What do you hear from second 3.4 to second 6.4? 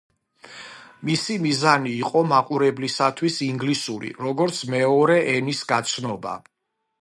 ინგლისური, როგორც მეორე ენის გაცნობა.